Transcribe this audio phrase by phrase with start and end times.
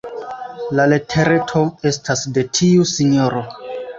[0.79, 3.45] La letereto estas de tiu sinjoro.